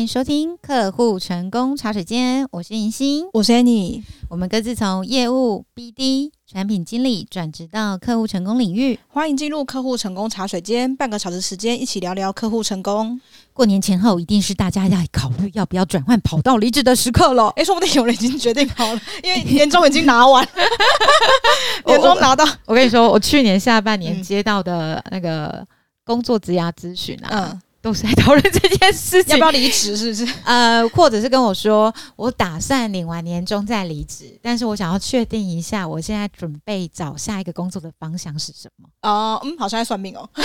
[0.00, 13.20] 迎收听客户成功茶水间，我是银心，我是 Annie，我们各自从业务 BD、产品经理转职到客户成功领域，欢迎进入客户成功茶水间，半个小时时间一起聊聊客户成功。
[13.52, 17.50] 过年前后一定是大家要考虑要不要转换跑道离职的时刻了。
[17.56, 20.48] 诶，说不定有人已经决定好了，因为年终已经拿完，
[21.84, 22.42] 年终拿到。
[22.64, 25.62] 我跟你说，我去年下半年接到的那个
[26.06, 27.50] 工作职涯咨询啊。
[27.52, 29.96] 嗯都是在讨论这件事情，要不要离职？
[29.96, 30.34] 是不是？
[30.44, 38.88] 呃，或者是跟我说，我打算领完年终再离职，但是我想要确定一下，我现在准备找下一个工作的方向是什么？
[39.02, 40.28] 哦，嗯，好像在算命哦。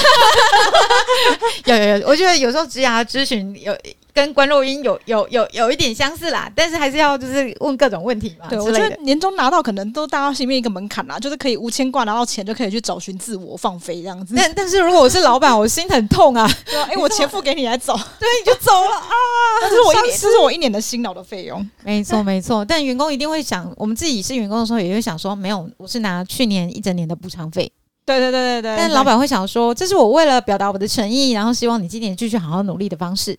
[1.74, 3.76] 有有有，我觉得有时候职涯咨询有。
[4.16, 8.48] 跟观落阴有有有有一点相似啦，但是还是要就是问各种问题嘛。
[8.48, 14.34] 对，我觉得年终拿到可能都大家心里面一个门槛啦，就是可以无牵挂拿到钱就可以去找寻自我放飞这样子。
[14.34, 16.50] 但但是如果我是老板，我心很痛啊！
[16.88, 19.12] 哎、欸，我钱付给你来走， 对，你就走了啊！
[19.70, 21.70] 这是我一年，这是我一年的辛劳的费用。
[21.84, 27.70] 没错没错，但员工一定会想，我们自己是员工的时候，也会想说，没有，我是拿去年一整年的补偿费。
[28.06, 28.78] 对对对对对。
[28.78, 33.38] 但老板会想说，这是我为了表达我的诚意，然后希望你今年继续好好努力的方式。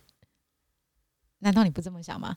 [1.39, 2.35] 难道你不这么想吗？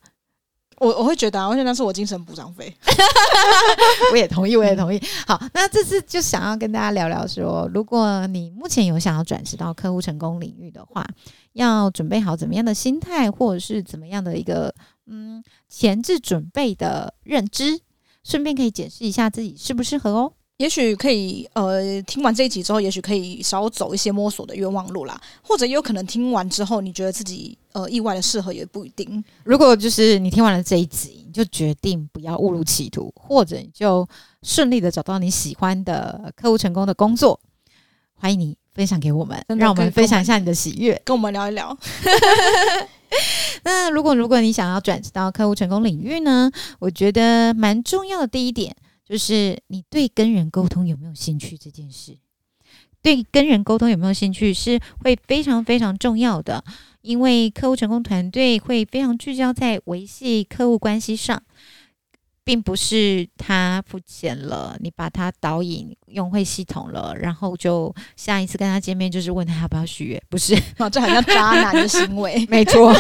[0.79, 2.75] 我我会觉得啊，而且那是我精神补偿费。
[4.13, 4.99] 我也同意，我也同意。
[5.27, 11.07] 好，那这次就想要跟大家聊聊说，如果你目前有想要转职到客户成功领域的话，
[11.53, 14.75] 要准备好怎么样的心态，或者是怎么样的一个
[15.07, 17.79] 嗯前置准备的认知，
[18.25, 20.33] 顺便可以解释一下自己适不适合哦。
[20.61, 29.25] 也许可以，呃，听完这一集之后，也许可以少走一些摸索的冤枉路啦，或者也有可能听完之后，你觉得自己呃意外的适合也不一定。
[29.43, 34.07] 如果就是你听完了这一集，你就决定不要误入歧途，或者你就
[34.43, 37.41] 顺利的找到你喜欢的客户成功的工作，
[38.17, 41.75] 欢迎你分享给我们，让我们分享一下你的喜悦，跟我们聊一聊。
[43.65, 48.77] 那如果如果你想要转职到客户成功领域呢，我觉得蛮重要的第一点。
[49.11, 52.17] 就是你对跟人沟通有没有兴趣这件事，
[53.03, 56.63] 对跟人沟通有没有兴趣是会非常非常重要的，
[57.03, 61.43] 因为客户成功团队会非常聚焦在维系客户关系上。
[62.43, 70.55] 并不是他付钱了，你把他导引用会系统了，然后就下一次跟他见面就是问他要不要续约， 不是？
[70.79, 72.45] 哦，这好像渣男的行为。
[72.51, 72.93] 没错，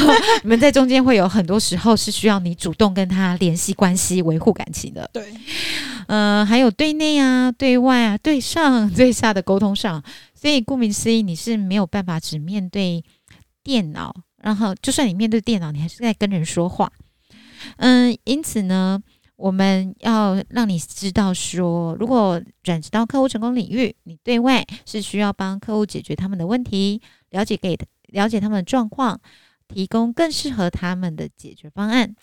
[0.43, 5.09] 你们在中间会有很多时候是需要你主动跟他联系关系、维护感情的。
[5.13, 5.33] 对，
[6.07, 10.03] 呃，还有对内啊、对外啊、对上对下的沟通上，
[10.35, 13.03] 所以顾名思义，你是没有办法只面对
[13.65, 16.93] 电脑，然后就算你面对电脑，你还是在跟人说话。
[17.79, 19.03] 嗯、呃，因此呢。
[19.41, 27.75] 我们要让你知道说，如果转职到客户成功领域，你对外是需要帮客户解决他们的问题，了解给
[28.09, 29.19] 了解他们的状况，
[29.67, 32.15] 提供更适合他们的解决方案。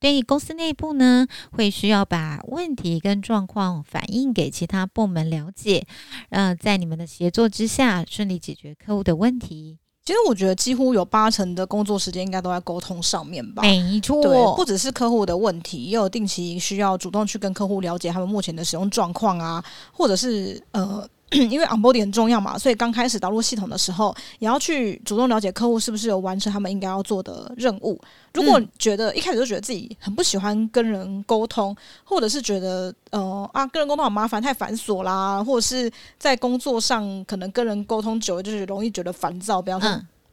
[0.00, 5.86] 对于公司内部呢，会需要把问题跟状况反映给其他部门了解，
[6.30, 9.78] 呃，在你们的协作之下，顺利解决客户的问题。
[10.10, 13.62] 其实我觉得几乎有八成的工作时间应该都在沟通上面吧。
[13.62, 21.08] 没错，对，不只是客户的问题，也有定期需要主动去跟客户了解他们目前的使用状况啊，或者是呃。
[21.50, 28.00] 因为 onboarding 很重要嘛，所以刚开始导入系统的时候，也要去主动了解客户是不是有完成他们应该要做的任务。
[28.34, 31.74] 如果觉得一开始就觉得自己很不喜欢跟人沟通，
[32.04, 39.88] 或者是觉得呃啊跟人沟通好麻烦、太繁琐啦，或者是在工作上可能跟人沟通久了就是容易觉得烦躁，比方说。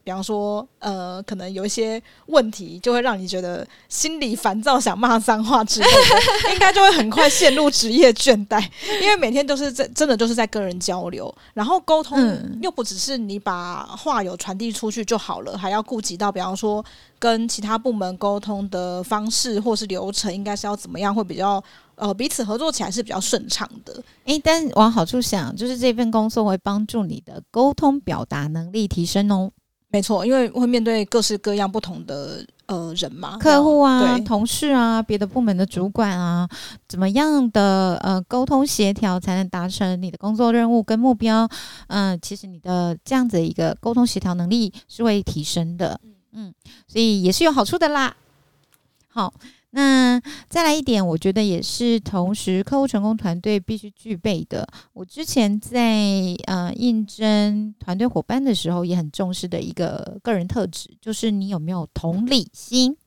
[0.07, 8.65] 嗯比方说，呃，可能有一些问题，就会让你觉得心里烦躁，想骂脏话之类的，应该就会很快陷入职业倦怠，
[9.01, 12.17] 因为每天都是在真的就是在跟人交流，然后沟通
[12.61, 16.83] 又不只是你把话有传递出去就好了，还要顾及到，比方说
[17.19, 21.61] 跟其他部门沟通的方式或是流程，应该是要怎么样会比较
[21.95, 23.93] 呃彼此合作起来是比较顺畅的。
[24.23, 29.51] 诶、欸，但往好处想，就是这份工作会帮助你的沟通表达能力提升哦。
[29.89, 36.47] 没错，因为会面对各式各样不同的呃人嘛，客户啊、同事啊、别的部门的主管啊，
[36.87, 41.47] 怎么样的呃沟通协调才能达成你的工作任务跟目标？
[41.87, 45.99] 嗯、呃，其实你的这样子一个沟通协调能力是会提升的，
[46.33, 46.53] 嗯，
[46.87, 48.15] 所以也是有好处的啦。
[49.07, 49.33] 好。
[49.77, 50.19] 那
[50.49, 54.67] 再来一点，我觉得也是同时客户成功团队必须具备的。
[54.93, 62.97] 我之前在呃应征团队伙伴的时候，也很重视的一个个人特质，就是你有没有同理心。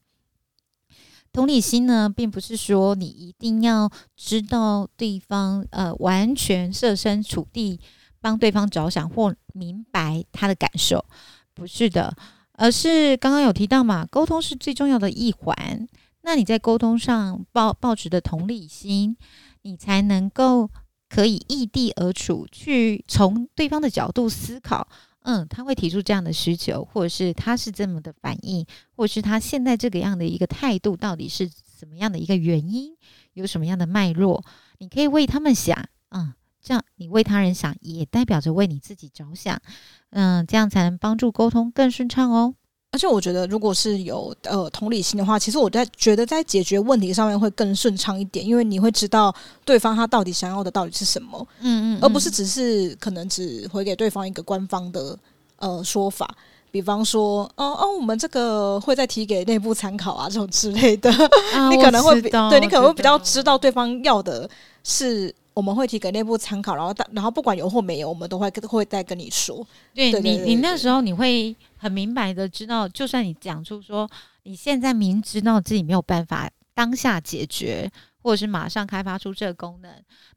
[1.32, 7.80] 同理心呢，并不是说你一定要知道对方呃完全设身处地
[8.20, 11.04] 帮对方着想或明白他的感受，
[11.52, 12.16] 不是的。
[12.52, 15.88] 而是刚刚有提到嘛，沟通是最重要的一环。
[16.22, 19.16] 那你在沟通上抱抱持的同理心，
[19.62, 20.70] 你才能够
[21.08, 24.88] 可以易地而处，去从对方的角度思考。
[25.22, 28.64] 嗯，他会提出这样的需求，或者是他是这么的反应，
[28.96, 32.96] 或者是他现在这个样的一个态度，到底是什么样的一个原因，
[33.34, 34.42] 有什么样的脉络？
[34.78, 35.76] 你可以为他们想，
[36.08, 36.32] 嗯，
[36.62, 39.60] 这样你为他人想，也代表着为你自己着想，
[40.08, 42.54] 嗯，这样才能帮助沟通更顺畅哦。
[42.92, 49.32] 而且我觉得，如果是有呃同理心的话，其实我在觉得在解决问题上面会更顺畅一点，因为你会知道
[49.64, 55.16] 对方他到底想要的到底是什么，嗯，嗯嗯，而不是只是可能只回给对方一个官方的
[55.58, 56.28] 呃说法，
[56.72, 61.08] 比方说，哦哦，我们这个会再提给内部参考啊，这种之类的，
[61.54, 64.50] 啊、你可能会比对你可能会比较知道对方要的
[64.82, 65.32] 是。
[65.52, 69.66] 我们会提给内部参考，然后然后不管有或没有，我们都会会再跟你说。
[69.94, 74.08] 对，你，你那时候你会很明白的知道，就算你讲出说
[74.44, 77.90] 你现在明知道自己没有办法当下解决，
[78.22, 79.90] 或者是马上开发出这个功能，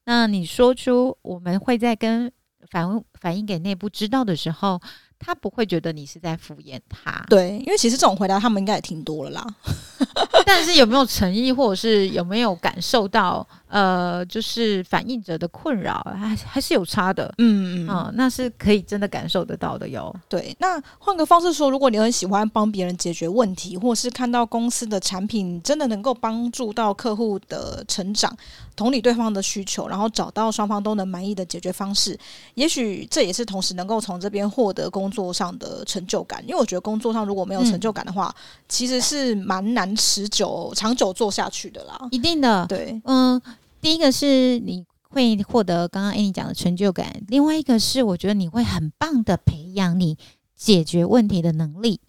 [0.06, 2.32] 那你说出我们会在跟
[2.70, 4.82] 反反映给内部知道的时候，
[5.20, 7.24] 他不会觉得你是在敷衍他。
[7.30, 9.56] 对，因为其实这种回答他们应该也听多了啦。
[10.46, 13.48] 但是有没有诚意，或者是有没有感受到？
[13.74, 20.16] 呃，就是反映者的困扰，还还是有差的，嗯嗯嗯，那是可以真的感受得到的哟。
[20.30, 28.32] 对，那换个方式说，如果你很喜欢帮别人解决问题，或是看到公司的产品真的能够帮助到客户的成长，
[28.76, 32.16] 同理对方的需求，然后找到双方都能满意的解决方式，
[32.54, 36.44] 也许这也是同时能够从这边获得工作上的成就感。
[36.48, 38.40] 因为我觉得工作上如果没有成就感的话，嗯、
[38.70, 42.00] 其实是蛮难持久、长久做下去的啦。
[42.12, 43.42] 一定的，对，嗯。
[43.84, 50.18] 第一个是你会获得刚刚 Annie 讲的成就感，另外一个是我觉得你会很棒的培养你
[50.56, 52.00] 解决问题的能力。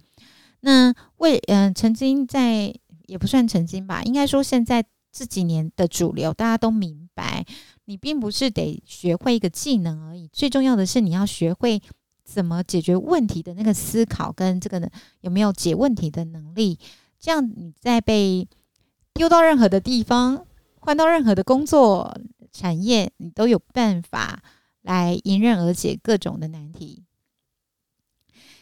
[0.61, 2.73] 那为嗯、曾经在
[3.06, 7.44] 也不算曾经吧，应该说现在这几年的主流，大家都明白，
[7.87, 11.82] 你并不是得学会一个技能而已，最重要的是你要学会
[12.23, 14.88] 怎么解决问题的那个思考跟这个呢
[15.23, 16.79] 有没有解问题的能力，
[17.19, 18.47] 这样你在被
[19.12, 20.47] 丢到任何的地方。
[20.85, 22.15] 换到任何的工作
[22.53, 24.43] 产业，你都有办法
[24.83, 27.05] 来迎刃而解各种的难题。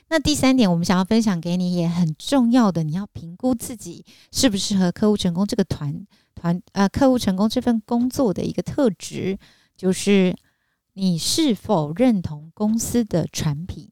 [0.08, 9.36] 那第三点，我们想要分享给你也很重要的，你要评估自己适不适合客户成功这个团团呃客户成功这份工作的一个特质，
[9.76, 10.36] 就是
[10.92, 13.90] 你是否认同公司的产品。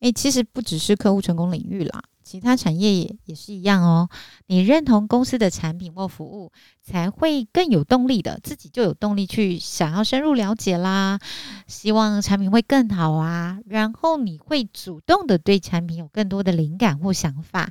[0.00, 2.02] 诶，其实不只是客户成功领域啦。
[2.22, 4.08] 其他产业也也是一样哦。
[4.46, 6.52] 你认同公司的产品或服务，
[6.82, 11.18] 才会更有动力的，自己就有动力去想要深入了解啦。
[11.66, 17.70] 希望产品会更好啊，然后你会主动的对产品有更多的灵感或想法，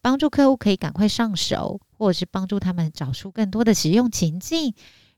[0.00, 4.74] 帮助客户可以赶快上手，或者是帮助他们找出更多的使用情境。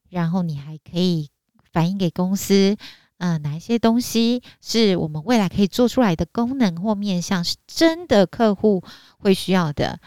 [0.09, 1.31] 然后你还可以
[1.73, 2.77] 反映给公司。
[3.21, 8.83] 嗯、哪一些东西是我们未来可以做出来的功能或面向，是真的客户
[9.19, 10.01] 会需要的，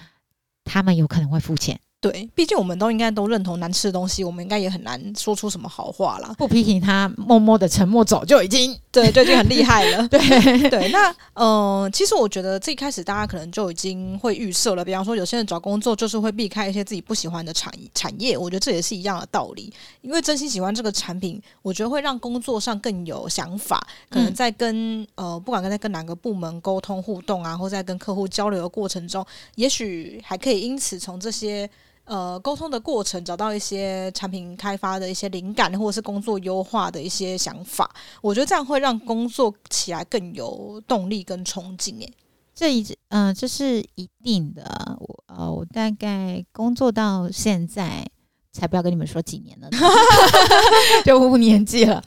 [0.64, 1.80] 他们有可能会付钱。
[2.04, 6.36] 对，毕竟我们都应该都认同难吃的东西，我们应该也很难说出什么好话啦。
[6.38, 10.06] 不批评他，默默的沉默走就已经对，就已经很厉害了。
[10.12, 10.20] 对
[10.70, 19.72] 对，那嗯、呃，其实我觉得最开始大家可能就已经会预设了，比方说有些人找工作就是会避开一些自己不喜欢的产产业，我觉得这也是一样的道理。
[20.02, 31.70] 因为真心喜欢这个产品，我觉得会让工作上更有想法，可能在跟、嗯、呃不管跟在跟哪个部门沟通互动啊，或在跟客户交流的过程中，也许还可以因此从这些。
[32.06, 37.90] 呃，沟通的过程找到一些产品开发的一些灵感，或者是工作优化的一些想法，
[38.22, 41.98] 我觉得这样会让工作起来更有动力跟冲劲。
[42.00, 42.14] 诶，
[42.54, 44.98] 这一嗯、呃，这是一定的。
[45.00, 48.06] 我呃，我大概工作到现在，
[48.52, 49.70] 才不要跟你们说几年了，
[51.06, 52.04] 就五年纪了。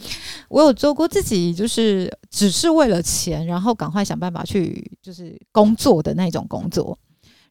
[0.48, 6.96] 我有做过自己就是只是为了钱，然后赶快想办法去就是工作的那种工作。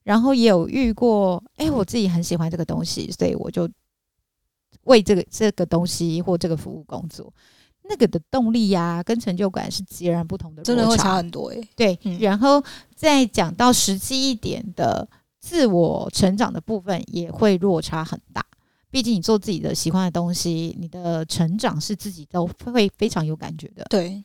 [0.05, 3.67] 然后也有遇过，哎，我自己很喜欢这个东西，所以我就
[4.83, 7.33] 为这个这个东西或这个服务工作，
[7.89, 11.67] 那个的动力呀、啊，跟成就感是截然不同的，真的会差很多诶。
[11.75, 12.63] 对，嗯、然后
[12.95, 15.09] 再讲到实际一点的
[15.39, 18.45] 自我成长的部分，也会落差很大。
[18.91, 23.83] 毕竟你做自己的喜欢的东西，你的成长是自己都会非常有感觉的。
[23.89, 24.23] 对。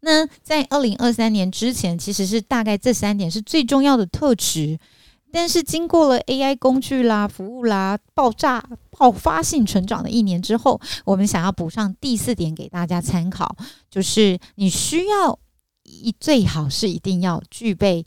[0.00, 4.78] 那在二零二三年之前，其实是大概这三点是最重要的特质。
[5.30, 13.54] 但是经过了 AI 工具啦、服务啦爆炸爆发性成长的一年之后，我们想要补上第四点给大家参考，
[13.90, 15.38] 就是你需要
[15.82, 18.06] 一最好是一定要具备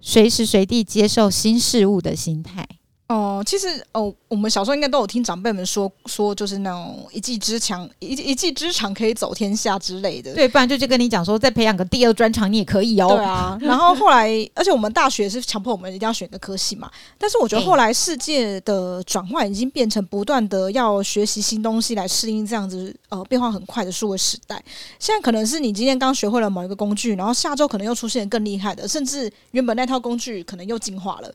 [0.00, 2.66] 随时随地接受新事物的心态。
[3.08, 10.32] 哦、呃，其实哦、呃，我们小时候应该都有听长辈们说说，就是那种一技之长，一一技之长可以走天下之类的。
[10.34, 13.08] 对，不然就就跟你讲说，再培养个第二专长，你也可以哦。
[13.08, 16.90] 对啊， 然后后来，而且我们大学是强迫我们一定要选个科系嘛。
[17.18, 24.62] 但是我觉得后来世界的转换已经变成不断的要学习新东西来适应这样子呃变化很快的数位时代。
[24.98, 31.30] 现在可能是你今天刚学会了某一个工具，然后下周可能又出现更厉害的，甚至原本那套工具可能又进化了。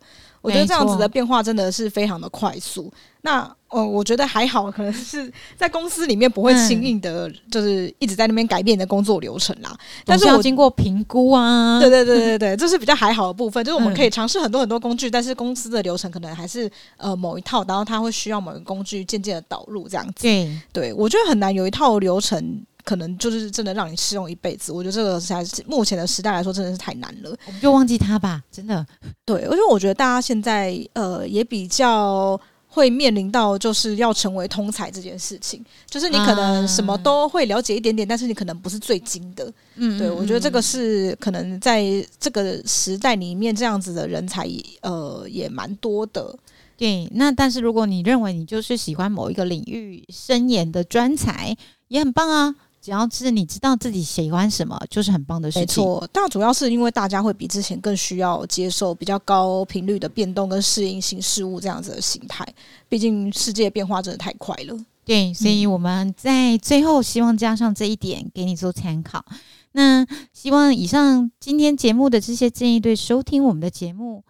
[0.48, 2.92] 我觉得这样子的变化真的是非常的快速。
[3.22, 9.70] 那呃，我觉得还好，可能是在公司里面不会轻易的，就是一直在那边改变你的工作流程啦。
[9.72, 13.62] 嗯、但是我要经过评估啊，对对对对对， 这是比较还好的部分。
[13.66, 20.14] 就是我们可以尝试很多很多工具，但是公司的流程可能还是呃某一套，然后它会需要某一个工具渐渐的导入这样子。
[20.22, 22.62] 对，对我觉得很难有一套流程。
[22.88, 27.36] 可能就是真的让你适用一辈子，我觉得这个才是目前的时代来说真的是太难了。
[27.46, 28.88] 我们就忘记它吧，真的。
[29.26, 32.40] 对，而且我觉得大家现在呃也比较
[32.70, 39.52] 会面临到就是要成为通才这件事情，就是你可能什么都会了解一点点，但是你可能不是最精的。
[39.76, 41.84] 嗯，对，我觉得这个是可能在
[42.18, 44.48] 这个时代里面这样子的人才
[44.82, 46.34] 呃也蛮多的。
[46.78, 51.54] 对，那但是如果你认为你就是喜欢某一个领域深研的专才，
[51.90, 52.56] 也很棒啊。
[52.88, 55.62] 只要是你知道自己喜欢什么，就是很棒的事情。
[55.62, 62.48] 没错，但主要是因为大家会比之前更需要接受比较高频率的变动跟适应新事物这样子的心态。
[62.88, 64.86] 毕竟世界变化真的太快了。
[65.04, 69.26] 对，所以我们在最后希望加上这一点给你做参考。
[69.74, 74.24] 那希望以上今天节目的这些建议对收听我们的节目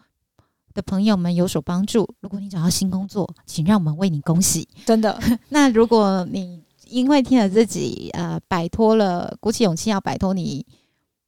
[0.73, 2.09] 的朋友们有所帮助。
[2.21, 4.67] 如果你找到新工作，请让我们为你恭喜。
[4.83, 5.19] 真的。
[5.49, 10.65] 那如果你因为听了自己，呃，摆脱了，鼓起勇气要摆脱你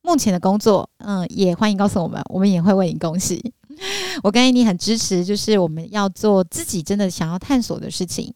[0.01, 3.53] 目前的工作，嗯，也欢迎告诉我们，我们也会为你恭喜。
[4.23, 8.33] 我跟你很支持，就是我们要做自己真的想要探索的事情。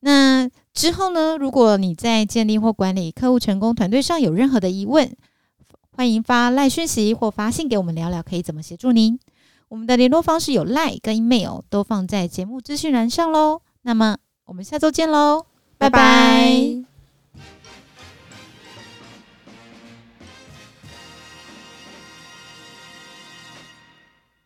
[0.00, 5.14] 那之后呢，如果你在建立或管理客户成功团队上有任何的疑问，
[5.90, 9.18] 欢迎发赖讯息或发信给我们聊聊，可以怎么协助您。
[9.68, 13.62] 我们的联络方式有赖跟 email 都放在节目资讯栏上喽。
[13.82, 15.55] 那么我们下周见喽。
[15.78, 16.76] 拜拜。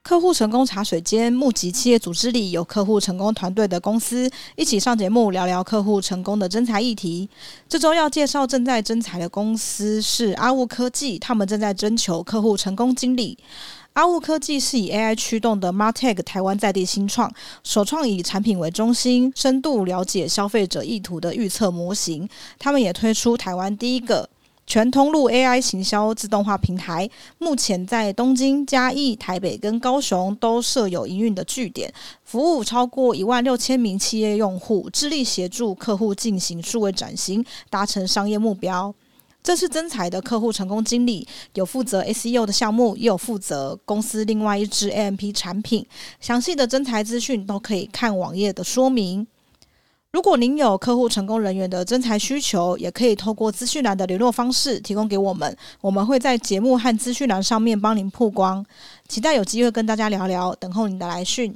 [0.02, 7.30] 客户成功茶水间，募集企业组织里有客户成功团队的公司，一起上节目聊聊客户成功的征才议题。
[7.68, 13.38] 这周要介绍正在征才的公司是阿雾科技，他们正在征求客户成功经理。
[14.00, 17.30] 阿物科技是以 AI 驱动的 MarTech 台湾在地新创，
[17.62, 22.26] 首创以产品为中心，深度了解消费者意图的预测模型。
[22.58, 24.26] 他们也推出台湾第一个
[24.66, 31.92] 全通路 AI 行销自动化平台，目前在东京、嘉义、台北跟高雄都设有营运的据点，
[32.24, 38.94] 服务超过一万六千名企业用户，致力协助客户进行数位转型，达成商业目标。
[39.42, 45.84] 这次征才的客户成功经理有负责 SEO 的项目，也有负责公司另外一支 AMP 产品。
[46.20, 49.26] 详细的征才资讯都可以看网页的说明。
[50.12, 58.66] 如果您有客户成功人员的征才需求，也可以透过资讯栏的联络方式提供给我们，我们会在节目和资讯栏上面帮您曝光。
[59.08, 61.54] 期待有机会跟大家聊聊，等候您的来讯。